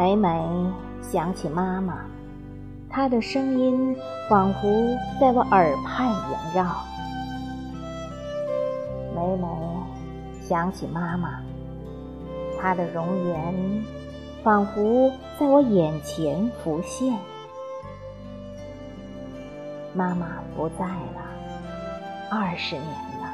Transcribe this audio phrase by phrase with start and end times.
[0.00, 0.30] 每每
[1.02, 1.98] 想起妈妈，
[2.88, 3.94] 她的声音
[4.30, 6.74] 仿佛在我耳畔萦绕。
[9.14, 9.46] 每每
[10.40, 11.42] 想起妈妈，
[12.58, 13.84] 她的容颜
[14.42, 17.14] 仿佛在我眼前浮现。
[19.92, 21.20] 妈妈不在了，
[22.30, 22.86] 二十年
[23.20, 23.28] 了，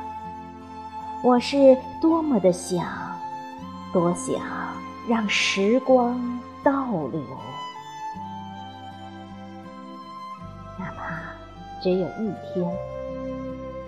[1.22, 2.84] 我是多么的想，
[3.92, 4.42] 多想
[5.08, 6.20] 让时光
[6.66, 7.22] 倒流，
[10.76, 11.16] 哪怕
[11.80, 12.68] 只有一天，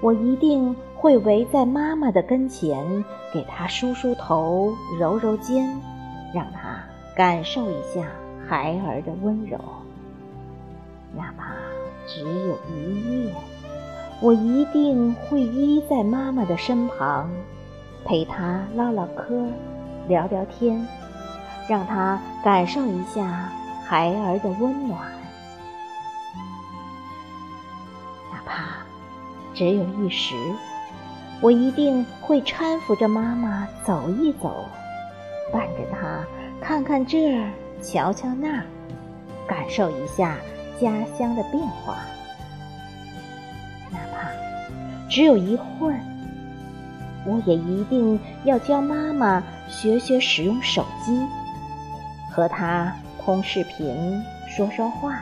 [0.00, 5.68] 我一定会围在妈妈的跟前，给她梳梳头、揉揉肩，
[6.32, 6.78] 让她
[7.16, 8.06] 感受一下
[8.46, 9.58] 孩儿的温柔，
[11.16, 11.54] 哪怕。
[12.06, 13.34] 只有一夜，
[14.22, 17.28] 我一定会依在妈妈的身旁，
[18.04, 19.46] 陪她唠唠嗑，
[20.06, 20.86] 聊聊天，
[21.68, 23.48] 让他感受一下
[23.86, 25.00] 孩儿的温暖。
[28.32, 28.84] 哪怕
[29.54, 30.34] 只有一时，
[31.40, 34.64] 我一定会搀扶着妈妈走一走，
[35.52, 36.24] 伴着她
[36.60, 37.44] 看看这，
[37.82, 38.62] 瞧瞧那，
[39.46, 40.36] 感受一下。
[40.80, 41.96] 家乡的变化，
[43.90, 44.28] 哪怕
[45.10, 45.98] 只有一会儿，
[47.26, 51.20] 我也一定要教妈妈学学使用手机，
[52.38, 52.94] 和他
[53.24, 55.20] 通视频说说话，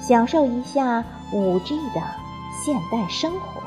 [0.00, 2.02] 享受一下五 G 的
[2.60, 3.62] 现代生活。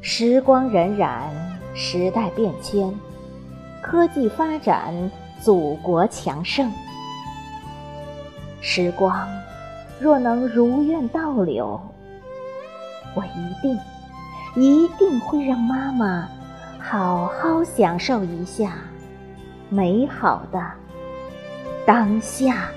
[0.00, 1.24] 时光荏苒，
[1.74, 2.90] 时代变迁，
[3.82, 5.10] 科技发展，
[5.42, 6.72] 祖国强盛。
[8.62, 9.28] 时光
[10.00, 11.78] 若能如愿倒流，
[13.14, 13.78] 我一定
[14.56, 16.26] 一定会让妈妈
[16.80, 18.72] 好好享受一下
[19.68, 20.60] 美好的
[21.86, 22.70] 当下。